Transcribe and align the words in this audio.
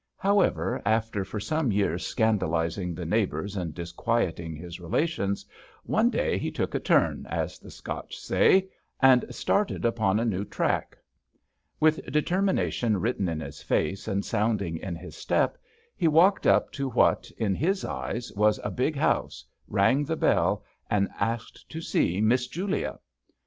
However, 0.17 0.81
after 0.83 1.23
for 1.23 1.39
some 1.39 1.71
years 1.71 2.07
scandalising 2.07 2.95
the 2.95 3.05
neighbours 3.05 3.55
and 3.55 3.71
disquieting 3.71 4.55
his 4.55 4.79
relations, 4.79 5.45
one 5.83 6.09
day 6.09 6.39
he 6.39 6.49
took 6.49 6.73
a 6.73 6.79
turn, 6.79 7.27
as 7.29 7.59
the 7.59 7.69
Scotch 7.69 8.17
say, 8.17 8.67
and 8.99 9.23
started 9.29 9.85
upon 9.85 10.19
a 10.19 10.25
new 10.25 10.43
track. 10.43 10.97
With 11.79 12.03
deter 12.11 12.41
mination 12.41 12.95
written 12.99 13.29
in 13.29 13.41
his 13.41 13.63
hce 13.63 14.07
and 14.07 14.25
sounding 14.25 14.77
in 14.77 14.95
his 14.95 15.15
step, 15.15 15.59
he 15.95 16.07
walked 16.07 16.47
up 16.47 16.71
to 16.71 16.89
what, 16.89 17.29
in 17.37 17.53
his 17.53 17.85
eyes, 17.85 18.31
was 18.33 18.59
a 18.63 18.71
big 18.71 18.95
house, 18.95 19.45
rang 19.67 20.03
the 20.03 20.15
bell, 20.17 20.63
and 20.89 21.09
asked 21.19 21.69
to 21.69 21.79
see" 21.79 22.19
Miss 22.21 22.47
Julia." 22.47 22.97